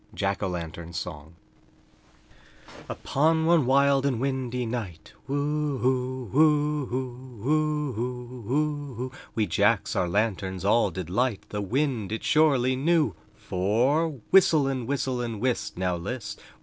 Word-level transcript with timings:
JACK 0.15 0.41
O' 0.41 0.47
LANTERN 0.47 0.93
SONG 0.93 1.35
Upon 2.89 3.45
one 3.45 3.67
wild 3.67 4.03
and 4.03 4.19
windy 4.19 4.65
night 4.65 5.13
Woo 5.27 5.37
oo, 5.37 6.23
woo 6.33 6.89
oo, 6.91 7.39
woo 7.39 7.99
oo, 7.99 8.43
woo 8.43 9.03
oo 9.05 9.11
We 9.35 9.45
Jacks 9.45 9.95
our 9.95 10.09
lanterns 10.09 10.65
all 10.65 10.89
did 10.89 11.11
light; 11.11 11.45
The 11.49 11.61
wind 11.61 12.11
it 12.11 12.23
surely 12.23 12.75
knew 12.75 13.13
FOR 13.35 14.19
Whistle 14.31 14.65
and 14.65 14.87
whistle 14.87 15.21
and 15.21 15.39
whist! 15.39 15.77
Now 15.77 15.97
list! 15.97 16.41